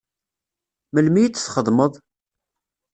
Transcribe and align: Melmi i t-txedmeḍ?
Melmi 0.93 1.19
i 1.23 1.27
t-txedmeḍ? 1.29 1.93